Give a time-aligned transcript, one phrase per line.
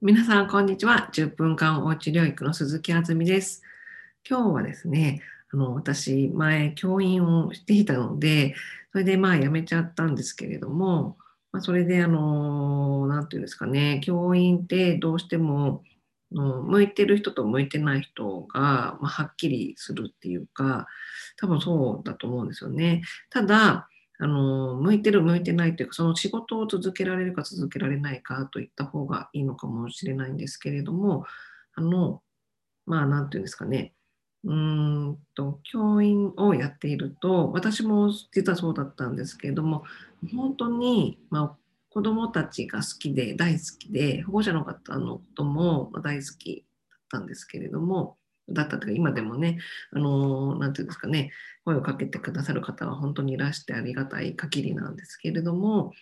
[0.00, 1.10] 皆さん、こんにちは。
[1.12, 3.62] 10分間おうち療育の鈴木あずみです。
[4.24, 5.22] 今日はですね、
[5.52, 8.54] あの私、前、教員をしていたので、
[8.92, 11.16] それでまあ辞めちゃったんですけれども、
[11.50, 15.82] まあ、それで、あの、なんていうんですかね、教員ってどうしても、
[16.30, 20.86] 向いてる人と向いてない人が、まあ、はっきりするっていうか、
[21.38, 23.02] 多分そうだと思うんですよね。
[23.30, 23.88] ただ、
[24.20, 31.24] あの向いてる向いてないというかその仕事を続けられるか続けられないかといった方がいいのかもしれないんですけれども
[31.74, 32.20] あの
[32.84, 33.94] まあ何て言うんですかね。
[34.44, 39.84] うーんと教員をやっていると私も実はそうだったんですけれども
[40.34, 41.56] 本当に、まあ、
[41.90, 48.17] 子どもたちが好きで大好きで保護者の方のことも大好きだったんですけれども
[48.50, 49.58] だったというか今でもね
[49.92, 51.32] あの何て言うんですかね
[51.64, 55.92] 声をかけてくださる方は本当にいらしてありがたい限りなんですけれども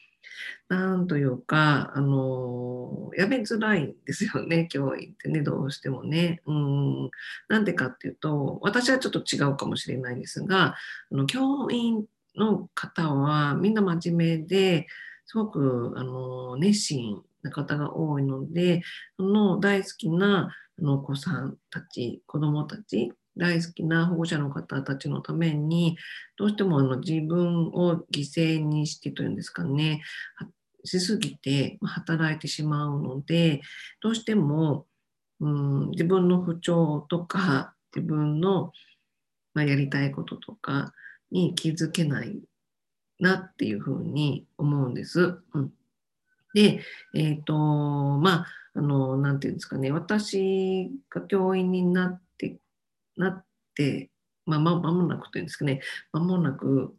[0.69, 6.43] なんというかあのやめづらいんですよね 教員ってねどうしてもね。
[6.47, 7.11] うん。
[7.49, 10.75] なんでかっていうと私はちょっと違うかもしれないんですが
[11.13, 14.89] あの教員の方はみんな真面目で
[15.27, 18.83] すごくあの熱心な方が多いので
[19.17, 25.97] その大好きなのお子さんたち子どもたち大好きな保護者の方たちのために
[26.39, 30.03] どうしてもあの自分を犠牲にしてというんですかね
[30.85, 33.61] しすぎて働いてしまうので
[34.01, 34.87] どうしても、
[35.41, 38.73] うん、自分の不調とか自分の、
[39.55, 40.93] まあ、やりたいこととか
[41.31, 42.39] に気づけない
[43.21, 45.39] なっていうふうに思うんです。
[45.55, 45.73] うん、
[46.55, 46.81] で、
[47.15, 49.91] えっ、ー、とまああのなんていうんですかね。
[49.91, 52.59] 私が教員になって
[53.17, 54.11] なって、
[54.45, 55.81] まあ、間もなくというんですかね、
[56.13, 56.95] 間もなく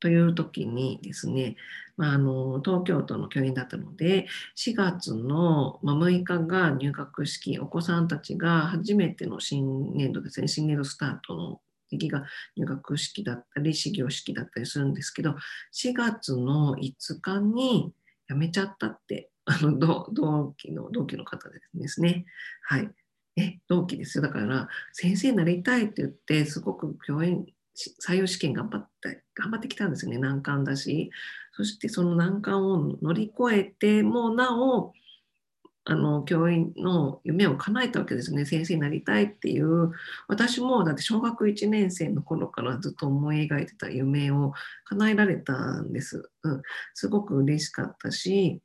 [0.00, 1.56] という時にですね、
[1.96, 12.24] まあ、あの東京都の教員だったので、4月の6日が入学式、お子さんたちが初めての新年度ですね、新年度スタートの時期が
[12.56, 15.36] 入学式だったり、始業式だったりするんですけど、
[15.72, 17.92] 4月の5日に
[18.28, 22.24] 辞めちゃったって、あの同期の同期の方ですね。
[22.62, 22.90] はい。
[23.36, 24.22] え、同期ですよ。
[24.22, 27.46] だから、先生になりたいって言って、すごく教員、
[28.06, 30.18] 採用試験頑張って、頑張ってきたんですよね。
[30.18, 31.10] 難関だし。
[31.52, 34.92] そしてその難関を乗り越えて、もうなお、
[35.84, 38.44] あの、教員の夢を叶えたわけですね。
[38.44, 39.92] 先生になりたいっていう。
[40.28, 44.52] 私も、だって小学1年生の頃からずっと思い描いてた夢を
[44.84, 46.30] 叶えられたんです。
[46.42, 46.62] うん。
[46.94, 48.60] すごく嬉しかったし、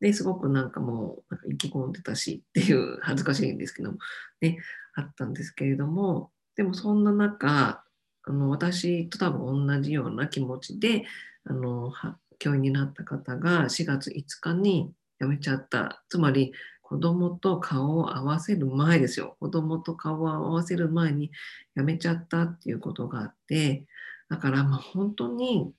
[0.00, 3.98] ですごくなんかもうなんか意気込んでたしっていう恥ずかしいんですけども。
[4.40, 4.58] ね
[4.94, 6.30] あったんですけれども。
[6.56, 7.84] でもそんな中
[8.24, 11.04] あの私と多分同じような気持ちで
[11.44, 11.92] あの
[12.38, 16.02] 教員になった方が4月5日に辞めちゃった。
[16.08, 19.36] つまり子供と顔を合わせる前ですよ。
[19.40, 21.30] 子供と顔を合わせる前に
[21.76, 23.86] 辞めちゃったっていうことがあって。
[24.28, 25.72] だからまあ本当に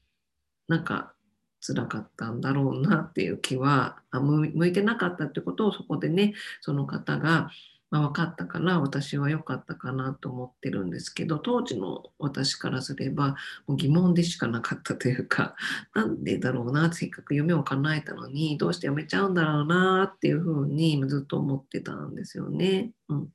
[0.67, 1.13] なんか
[1.61, 7.49] 辛かったんだろうなっていう気は向いてなかったってことをそこでねその方が、
[7.91, 13.35] まあ、分かったから私は良かったかなと思ってるんですけど当時の私からすれば
[13.67, 15.55] もう疑問でしかなかったというか
[15.93, 22.91] なんでだろうなせっかく夢を叶えたのにどうして辞めちゃうんだろうなっていうふうにずっと思ってたんですよね。
[23.09, 23.29] うん、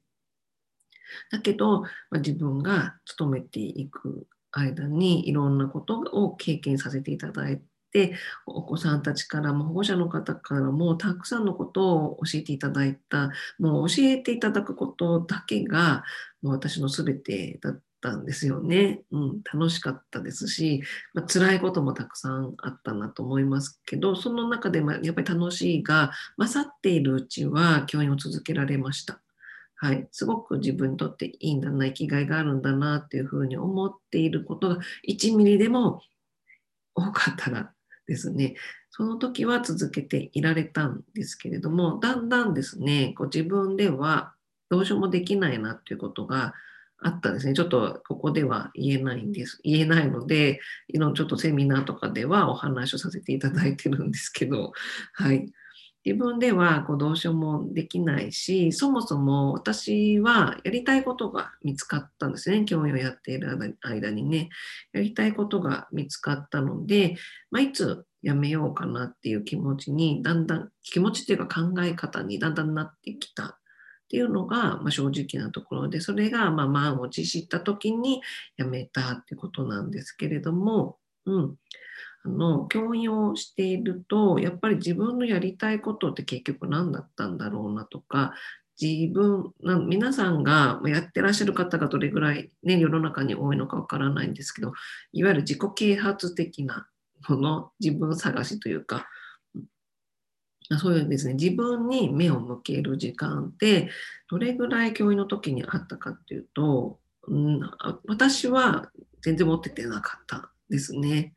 [1.30, 8.12] だけど、まあ、自分が勤めていく間にいろんなことを経験させていただいてで
[8.44, 16.02] お子さんたちからも保護者の方からもたくさんのことを教えていただいたもう教えていただくことだけが
[16.42, 19.02] もう私の全てだったんですよね。
[19.12, 20.82] うん、楽しかったですし、
[21.14, 29.22] まあ、辛いこともたくさんあったなと思いますけどその中でもやっぱり楽しいが勝っているうちは教員を続けられました。
[29.76, 34.78] はい、すごく自分にとっていいんだな生きがいがあるんだなっていうふうに思っていることが
[35.08, 36.00] 1ミリでも
[36.94, 37.73] 多かったら
[38.06, 38.54] ですね、
[38.90, 44.34] その時は続けていられたんですけれども、だんだんですね、こう自分では
[44.68, 46.54] どうしようもできないなっていうことが
[46.98, 47.54] あったんですね。
[47.54, 49.60] ちょっとここでは言えないんです。
[49.62, 54.72] 言えないので、いろちょっとセミナーとかではお話をさせていただいてるんですけど、
[55.12, 55.52] はい。
[56.04, 62.64] 自分ではこうどうしようもできないし、そもそも私はやりたいことが見つかったんですね。
[62.66, 64.50] 教員をやっている間にね。
[64.92, 67.16] やりたいことが見つかったので、
[67.50, 73.56] まあ、いつやめようかなっていう気持ちにだんだん、気持ちっていうか考え方にだんだんなってきたっ
[74.08, 78.20] ていうのが、まあ、正直なところで、それがまあ満を持した時に
[78.58, 81.56] やめたってことなんですけれども、うん。
[82.24, 88.32] あの教員をしているとやっぱり自分のやりたいことって結局何だったんだろうなとか
[88.80, 94.72] 自分な皆さんがやってらっしゃる方がどれぐらい、ね、世の中に多いのかわからないんですけど
[95.12, 96.88] いわゆる自己啓発的な
[97.28, 99.06] もの自分探しというか
[100.78, 103.90] そういうですね自分に目を向ける時間って
[104.30, 106.98] どれぐらい教員の時にあったかっていうと、
[107.28, 107.60] うん、
[108.08, 108.90] 私は
[109.22, 111.34] 全然持っててなかったですね。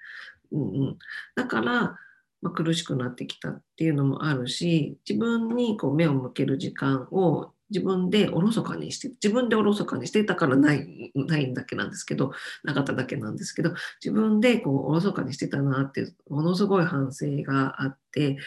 [0.51, 0.97] うんうん、
[1.35, 1.97] だから、
[2.41, 12.31] まあ、苦しくなってきたっていうのもあるし自分にこう目を向ける時間を自分でおろそかにして自分でおろそかにしてたからないないだけなんですけど
[12.63, 13.73] なかっただけなんですけど
[14.03, 18.37] 自分でこうおろそかにしてたなってものすごい反省があって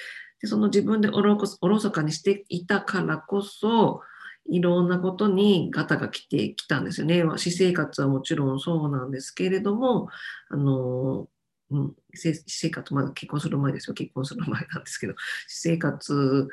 [0.40, 4.00] でその自分でおろおろそかにしていたからこそ
[4.48, 7.22] いろんなことにガタが来てきたんですよね。
[7.22, 10.08] 私生活はもちろんそうなんですけれども、
[10.48, 11.28] あの
[11.70, 15.14] うん、私生活、まだ結婚する前ですよ、結婚する前なんですけど、
[15.48, 16.48] 私生活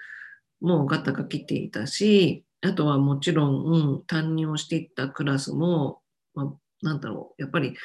[0.61, 6.01] もガタが来ていたし、あとはもちろん、担任をしていったクラスも、
[6.33, 7.75] まあ、なんだろう、やっぱり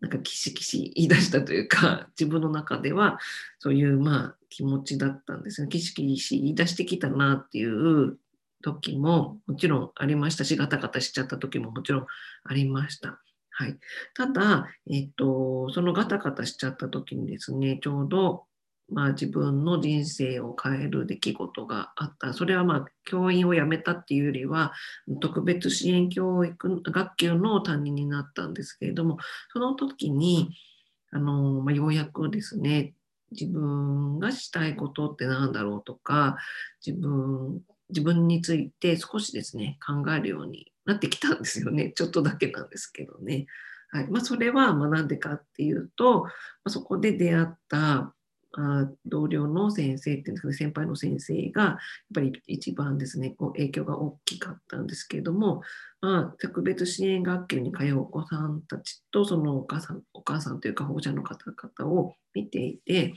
[0.00, 3.18] なんかキシキシ言い出したというか、 自分の中では
[3.58, 5.68] そういうまあ気持ちだったんですよ。
[5.68, 8.18] キシキシ言い出してきたなっていう
[8.62, 12.06] 時ももちろんありましたし、ガタガタしちゃった時ももちろん
[12.44, 13.20] ありました。
[13.60, 13.76] はい、
[14.14, 18.44] ただ、えっと、そのガタガタしちゃった時にですね、ちょうど、
[18.90, 22.32] まあ、自分の人生を変える出来事があった。
[22.32, 24.72] それはまあ教員を辞めたっていうよりは
[25.20, 29.18] 特別支援教育学級の担任になったんですけれども、
[29.52, 30.48] その時に
[31.12, 32.94] あの、まあ、ようやくですね、
[33.30, 36.38] 自分がしたいことって何だろうとか、
[36.84, 37.60] 自分
[37.90, 41.92] 自分について少しですね、考えるようになってきたんですよね。
[41.94, 43.46] ちょっとだけなんですけどね。
[43.90, 46.30] はいまあ、それはなんでかっていうと、ま
[46.64, 48.14] あ、そこで出会った
[48.52, 51.76] あ同僚の先生っていうんですかね、先輩の先生が、やっ
[52.14, 55.62] ぱり一番ですね、こう影響が大きかったんですけれども、
[56.00, 63.14] まあ、特別支援学級に通うお子さんたちと、そのお母さん、お母さんというか保護者の方々を見ていて、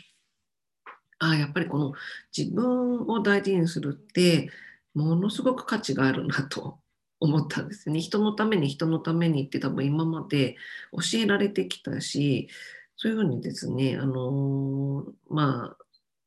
[1.19, 1.94] あやっぱりこの
[2.36, 4.50] 自分を大事にするって
[4.94, 6.80] ものすごく価値があるなと
[7.24, 8.02] 思ったんですね。
[8.02, 10.58] 人のために人のためにって多分今まで
[10.92, 12.50] 教えられてきたし
[12.98, 15.84] そういうふうにですねあのまあ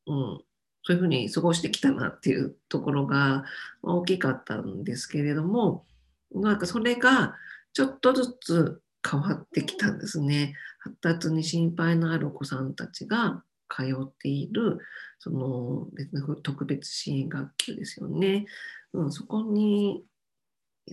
[0.07, 0.41] うん
[0.83, 3.45] そういうふうに過ごしてきたなっていうところが
[3.83, 5.85] 大きかったんですけれども
[6.33, 7.35] なんかそれが
[7.75, 10.55] ちょっとずつ変わってきたんですね。
[10.79, 14.79] 発達に心配のあるお子さんたちが通っている
[15.19, 18.47] その別の特別支援学級ですよね。
[18.95, 20.03] うん、そこに、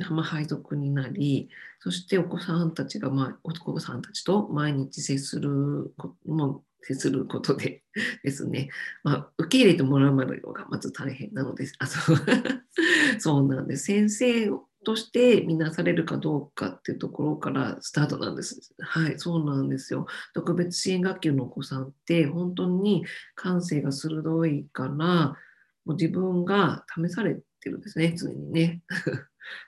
[0.09, 1.49] まあ、配属になり
[1.79, 5.93] そしてお子さんたちが、まあ、お子さんたちと毎日接する
[6.25, 7.83] も接することで
[8.23, 8.69] ですね、
[9.03, 11.75] まあ、受け入れてもらうまでがまず大変なのです。
[11.79, 12.17] あそう
[13.19, 13.85] そうなんです。
[13.85, 14.49] 先生
[14.83, 18.73] として見なされるかどうかっていうところからスタートなんです。
[18.79, 20.07] はい、そうなんですよ。
[20.33, 23.05] 特別支援学級のお子さんって本当に
[23.35, 25.37] 感性が鋭いから、
[25.85, 28.81] もう自分が試されてるんですね、常にね。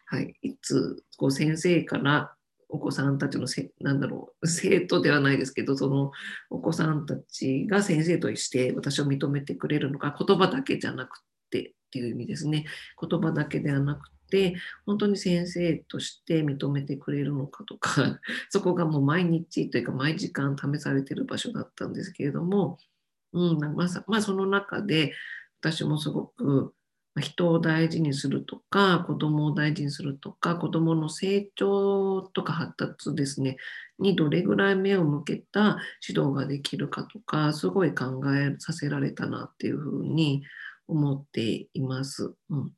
[0.06, 2.36] はい、いつこう先生から
[2.70, 6.12] お子さんたちのせなんだろう生徒ではないですけどその
[6.50, 11.20] お子さんたちが先生として私を認めてくれるのか言葉だけじゃなく
[11.50, 12.66] てっていう意味ですね。
[13.00, 14.56] 言葉だけではなくて
[14.86, 22.78] 本当に先生として認めてくれるのかとか そこがもう毎日というか毎時間試されてる場所だったんですけれども、
[23.34, 25.14] うんまあ、まあ、その中で
[25.62, 26.74] 私もすごく
[27.22, 33.58] 人を大事にするとか子供を大事にするとか子供の成長とか発達ですね
[34.00, 40.44] にどれぐらい目を向けた指導ができるかとかすごい考えさせられたなっていうふうに
[40.88, 42.34] 思っています。
[42.50, 42.72] うん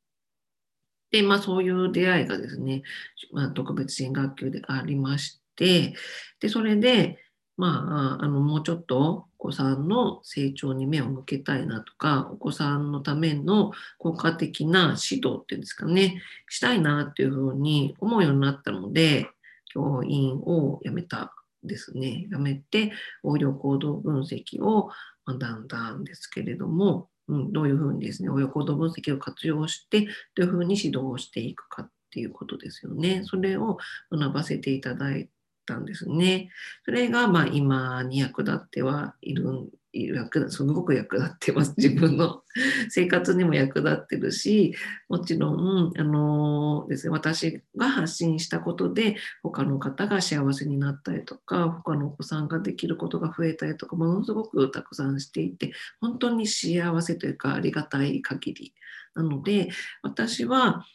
[1.09, 2.83] で、まあ、そういう出会いがですね、
[3.31, 5.93] まあ、特別支援学級でありまして、
[6.41, 7.17] で、それで、
[7.57, 19.27] まあ、あのもうちょっとお子さんの成長に目を向けたいなとか、お子さんのための効果的な指導っていうんですかね、したいなっていうふうに思うようになったので、
[19.73, 21.33] 教員を辞めた
[21.63, 22.91] ですね、辞めて
[23.23, 24.91] 応用行動分析を
[25.25, 33.23] 学んだんですけれども、うん、どういうふうにですね、親行動分析を活用して、どういうふうに指導をしていくかっていうことですよね。
[33.25, 33.77] それを
[34.11, 35.29] 学ばせていただい
[35.67, 36.49] たんですね。
[36.85, 41.73] それがまあ今に役立ってはいる役すごく役立ってます。
[41.77, 42.43] 自分の
[42.89, 44.75] 生活にも役立ってるし、
[45.09, 58.73] もちろん、あのですね、私が発信したことで、他の方が幸せになったりとか、他のお子さんができることが増えたりとか、ものすごくたくさんしていて、本当に幸せというか、ありがたい限り。
[59.15, 59.69] なので、
[60.03, 60.85] 私は、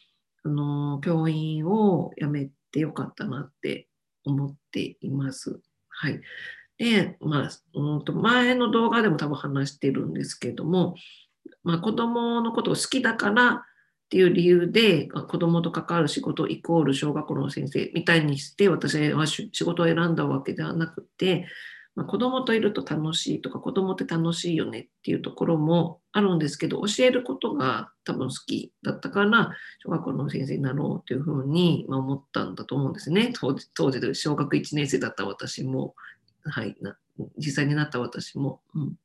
[0.45, 3.87] あの教員を辞めてよかったなって
[4.25, 5.59] 思っています。
[5.89, 6.21] はい。
[6.77, 10.95] で、まあ、うんと前の動画でも多分話してるんですけども、
[11.63, 13.61] まあ、子供のことを好きだからっ
[14.09, 21.47] ていう理由で子供と関わる仕事イコール小学校の先生みたいにして私は仕事を選んだわけではなくて、
[21.95, 29.51] まあ、子供といると楽しいとか子供って楽しいよねっていうところもあるんですけど教えることが多分好きだったから
[29.83, 33.31] 小学校の先生になろうというふうに思ったんだと思うんですね。
[33.35, 35.93] 当時当時で小学1年生だった私も
[36.45, 36.97] はいな
[37.37, 38.61] 実際になった私も。
[38.73, 38.95] うん、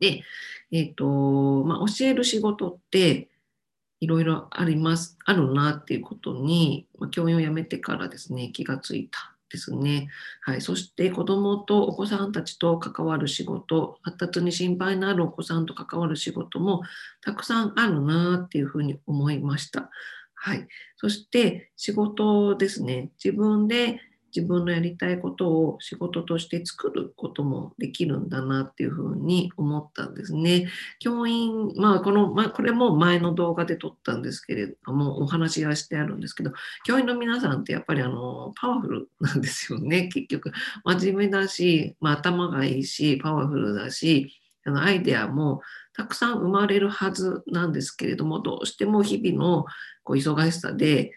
[0.00, 0.22] で、
[0.70, 3.30] えっ、ー、とまあ、教える仕事って
[4.00, 9.29] いろいろありますあるなっていうことに、まあ、教員を辞めてからですね気がついた。
[9.50, 10.08] ですね。
[10.42, 16.82] はい、そして子どもとお子さんたちと関わる仕事、発達に心配のあるお子さんと関わる仕事も
[17.20, 19.90] たくさんあるなっていうふうに思いました。
[20.34, 20.66] はい、
[20.96, 23.10] そして仕事ですね。
[23.22, 24.00] 自分で
[24.34, 30.68] 自分のやりたいことを仕事として作ることもできるんだなっていうふうに思ったんですね。
[30.98, 36.52] 教員、まあこの、まあ、これも前の動画で撮ったんですけれども、お話がしてあるんですけど、
[36.84, 40.52] 教員の皆さんってやっぱりあのパワフルなんですよね、 結局。
[40.84, 44.32] 真面目だし、まあ、頭がいいし、パワフルだし、
[44.64, 45.62] あのアイデアも
[45.94, 49.64] たくさん生まれるはずなんですけれども、どうしても日々の
[50.04, 51.12] こう忙しさで、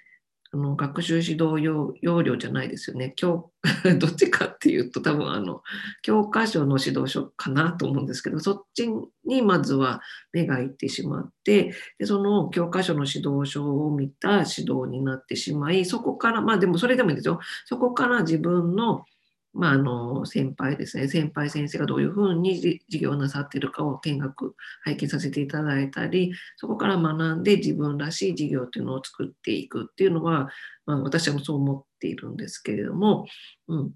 [0.54, 3.14] あの学習指導要要領じゃないですよね。
[3.16, 3.52] 教
[4.00, 5.64] どっちかっていうと多分あの
[6.04, 8.88] 教科書の指導書かなと思うんですけどそっち
[9.26, 19.06] にまずは目がいってしまってでその教科書の指導書を見た指導になってしまいそこからまあでもそれでもいいんですよそこから自分の
[19.54, 21.08] まあ、あの先輩ですね。
[21.08, 22.56] 先輩先生がどういうふうに
[22.88, 30.50] 授業をなさっているかを見学拝見させていただいたりそこから学んで自分らしい授業というのを作っていくっていうのは、
[30.88, 33.28] まあ、私はそう思っているんですけれども、
[33.68, 33.92] うん、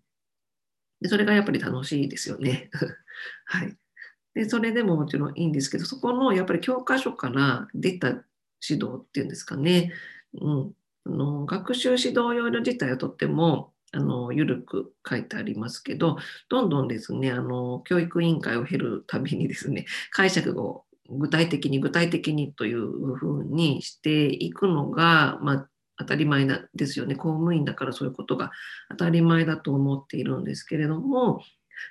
[1.01, 2.69] でそれがやっぱり楽しいですよね。
[3.45, 3.75] はい、
[4.35, 8.09] でそれでももちろんいいんですけどそこのやっぱり教科書から出た
[8.67, 9.91] 指導っていうんですかね、
[10.39, 10.71] うん、
[11.05, 16.17] あの学習指導要領自体はとってもあの緩く書いてありますけど
[16.49, 27.15] どんどんですねあの教育委員会を経るたびにですね 解釈を具体的に具体的にというふうにしていくのが、まあ、当たり前なですよね。
[27.15, 28.51] 公務員だからそういうことが
[28.89, 31.41] 当たり前だと思っているんですけれども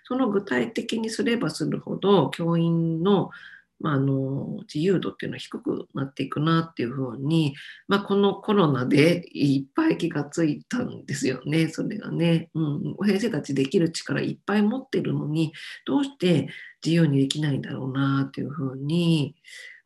[0.05, 3.31] その具体的にすればするほど教員の
[3.81, 7.55] まあ、あの自由度っていうのは低くなっていくなっていうふうに、
[7.89, 15.53] まあ、このコロナでいっぱい気がついたんですよねそれがね、うん、先生たちできる力いっぱい持ってるのに
[15.85, 16.49] どうして
[16.85, 19.35] 自由にできないんだろうなっていうふうに、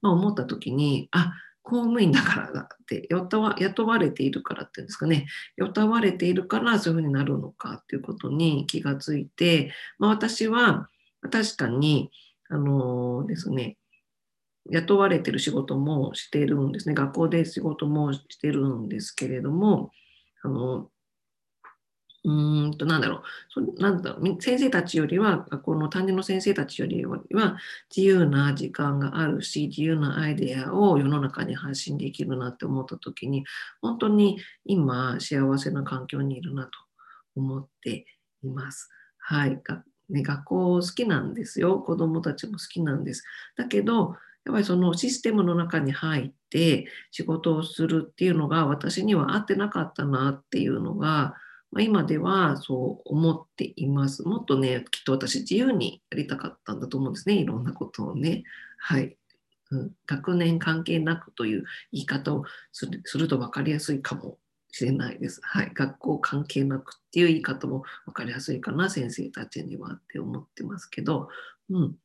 [0.02, 1.32] まあ、思った時にあ
[1.62, 3.40] 公務員だからだって雇
[3.86, 5.26] われているからっていうんですかね。
[5.56, 10.88] 雇われているからそういうふうになるのかっていうことに気がついて、まあ、私は
[11.30, 12.10] 確かに
[12.50, 13.76] あの、ですね
[14.68, 16.94] 雇われてる仕事もしてるんですね。
[16.94, 19.90] 学校で仕事もしてるんですけれども、
[20.42, 20.90] あの、
[22.22, 27.22] うんと、なんだろう、そなんだろう、先生たちよりは、学校の担任の先生たちよりは、
[27.94, 33.44] 自由な時間があるし、自由なアイデアを世の中に発信できるなって思った時に、
[33.80, 36.70] 本当に今、幸せな環境にいるなと
[37.36, 38.04] 思って
[38.42, 38.90] います。
[39.18, 39.58] はい。
[40.10, 41.78] ね、学校好きなんですよ。
[41.78, 43.24] 子供たちも好きなんです。
[43.56, 51.34] だけど、やっぱりそのシステムの中に入って仕事をするっていうのが私には合ってなかったなっていうのが、
[51.70, 54.22] まあ、今ではそう思っています。
[54.22, 57.36] もっとね、きっと私自由にやりたかったんだと思うんですね。
[57.36, 58.42] いろんなことをね。
[58.78, 59.16] はい。
[59.70, 64.38] うん、学年関係なくという言い方をするすると分かりやすいかも
[64.72, 65.40] しれないです。
[65.44, 65.70] はい。
[65.72, 71.28] 学校関係なくっていう言い方も分かりやすいかな、先生たちにはって思ってますけど、
[71.70, 71.96] うん。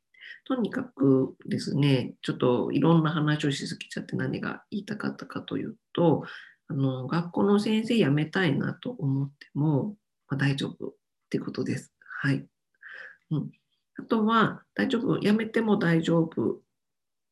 [0.45, 6.23] とにかくですね、ちょっといろんな話をしすぎちゃって何が言いたかったかというと、
[6.67, 9.95] あの学校の先生辞めたいなと思っても、
[10.27, 10.93] まあ、大丈夫っ
[11.29, 11.93] てことです。
[12.21, 12.45] はい。
[13.31, 13.51] うん、
[13.97, 16.61] あとは、大丈夫、辞めても大丈夫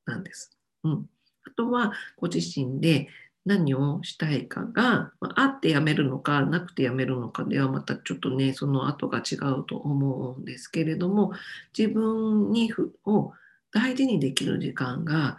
[0.05, 0.57] なんです。
[0.83, 1.09] うん、
[1.45, 3.07] あとは、ご自身で
[3.45, 11.33] 何をしたいかが、まあってやめるのか、なくてやめるのかではまたちょっとね、その後が違うと思うんですけれども、
[11.77, 12.71] 自分に
[13.05, 13.33] を
[13.71, 15.38] 大事にできる時間が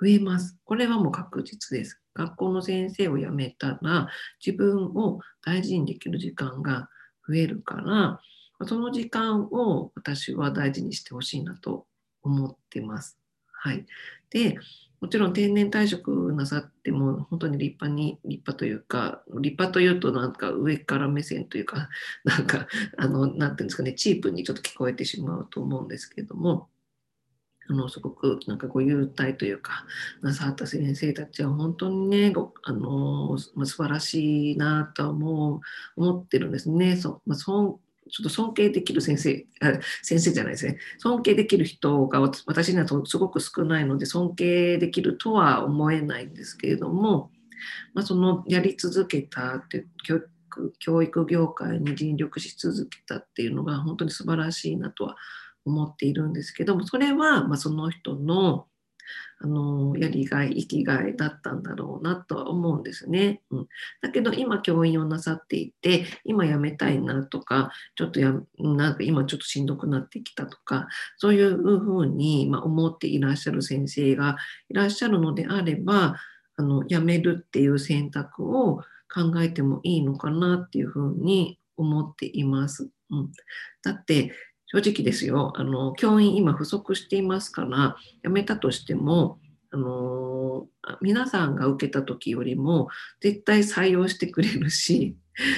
[0.00, 0.58] 増えます。
[0.64, 2.00] これはもう確実です。
[2.14, 4.08] 学校の先生を辞めたら、
[4.44, 6.88] 自分を大事にできる時間が
[7.28, 8.20] 増えるから、
[8.66, 11.86] その時間を私は大事にしてほしいなと
[12.22, 13.18] 思ってます。
[13.52, 13.86] はい。
[14.30, 14.58] で、
[15.02, 21.88] もちろん定年退職なさっても本当に立派に立派というか立派というとなんか上から目線というか
[22.24, 26.68] なんかあのなんていうんですかねチープにちょっと聞こえてしまうと思うんですけれども
[27.68, 29.84] あのすごくなんかご優待というか
[30.20, 32.32] なさった先生たちは本当にね
[32.62, 35.60] あの、まあ、素晴らしいなと思う
[36.00, 36.96] 思ってるんですね。
[36.96, 37.80] そまあ、そ
[38.12, 40.76] ちょっと尊敬できる先生、あ先生じゃないですね。
[40.98, 47.30] 尊敬できる人が私にはすごく少ないので、尊敬できるとは思えないんですけれども、
[47.94, 55.16] まあ、そのやり続けたって教育、教育業界に尽力し続けたっていうのが本当に素晴らしいなとは
[55.64, 58.66] 思っているんですけども、それはまその人の
[59.40, 63.40] あのやりがい生きがいだったんだろうなとは思うんですね。
[63.50, 63.68] うん、
[64.00, 74.36] だけど今教員をなさっていて今辞めたいなとかちょっとやなんか今ちょっとしんどくなってきたとかそういうふうに、ま思っていらっしゃる先生が
[74.68, 76.16] いらっしゃるのであれば
[76.56, 78.82] あの辞めるっていう選択を
[79.12, 82.88] 考えてもいいのかなっていうふうに思っています。
[83.10, 83.32] うん、
[83.82, 84.32] だって
[84.72, 89.38] 正直ですよ、あの、教員今不足していますから、辞めたとしても、
[89.70, 90.66] あの
[91.00, 92.88] 皆さんが受けた時よりも
[93.22, 95.16] 絶対採用してくれるし、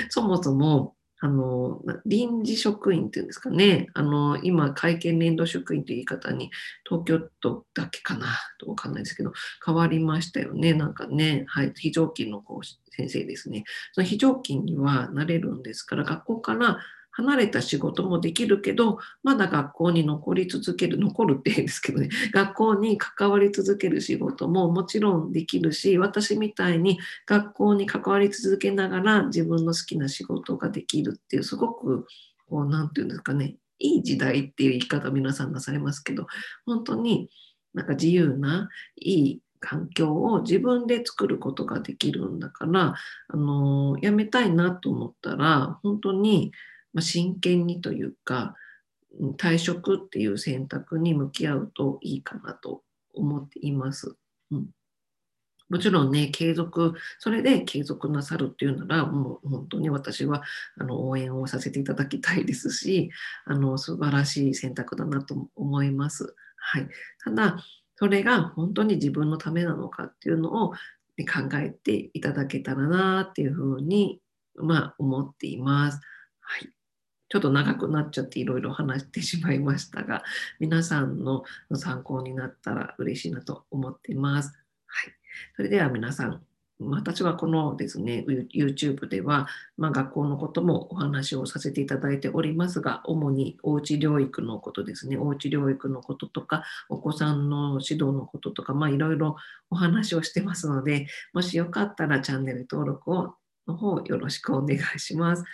[0.08, 6.50] そもそも、あの、臨時職員っていうんですかね、あの、今、会見年度職員という言い方に、
[6.88, 8.26] 東京都だけかな、
[8.60, 9.32] とわかんないですけど、
[9.64, 12.44] 変わりましたよね、なんかね、はい、非常勤の
[12.96, 13.64] 先生ですね。
[13.92, 16.78] その非常勤にはなれるんですから、学校から
[17.16, 32.06] 離れた仕事もできるけど、まだ学校に残り続ける、残るって言うんですけどね、 学校に関わり続ける仕事ももちろんできるし、私みたいに学校に関わり続けながら自分の好きな仕事ができるっていう、すごく、
[32.48, 36.26] こう、なんていうんですかね、いい時代っていう言い方皆さんなされますけど、
[36.66, 37.30] 本当に
[37.74, 42.94] なんか自由な、いい環境を自分で作ることができるんだから、
[43.28, 46.52] あの、やめたいなと思ったら、本当に、
[46.94, 48.54] まあ、真剣にというか
[49.36, 54.16] 退職っていう選択に向き合うといいかなと思っています。
[54.50, 54.66] うん
[55.70, 60.42] もちろんね、継続、それで継続なさるっていうなら、もう本当に私は
[60.78, 63.10] あの応援をさせていただきたいですし、
[63.46, 66.34] あの素晴らしい選択だなと思います。
[66.56, 66.88] はい、
[67.24, 67.64] ただ、
[67.96, 70.74] それが本当に自分のためなのかっていうのを、
[71.16, 74.20] ね、考えていただけたらなっていうふうに、
[74.56, 76.00] まあ、思っています。
[76.40, 76.68] はい
[77.34, 80.22] ちょっと長くなっちゃっていろいろ話してしまいましたが、
[80.60, 81.42] 皆さんの
[81.74, 84.56] 参考になったら嬉しいなと思っています。
[84.86, 85.12] はい。
[85.56, 86.42] それでは皆さん、
[86.78, 99.34] 私はこのですね、YouTube では、まあ、学校のこともお話をさせていただいておりますが、主におうち療育のことですね、おうち療育のこととか、お子さんの指導のこととか、まあ、いろいろ
[99.70, 103.34] お話をしてますので、もしよかったらチャンネル登録を
[103.66, 105.44] の方よろしくお願いします。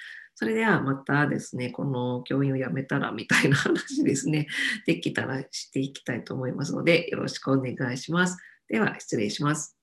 [0.41, 4.47] それではまたですね、この教員を辞めたらみたいな話ですね、
[4.87, 8.39] できたらしていきたいと思いますので、よろしくお願いします。
[8.67, 9.80] では、失礼します。